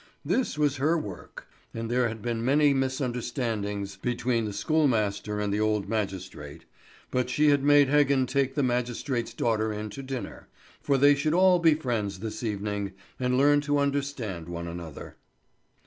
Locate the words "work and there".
0.97-2.07